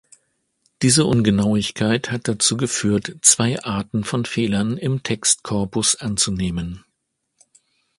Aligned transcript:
Diese 0.81 1.05
Ungenauigkeit 1.05 2.09
hat 2.09 2.27
dazu 2.27 2.57
geführt, 2.57 3.17
zwei 3.21 3.63
Arten 3.63 4.03
von 4.03 4.25
Fehlern 4.25 4.75
im 4.79 5.03
Textkorpus 5.03 5.93
anzunehmen. 5.95 6.83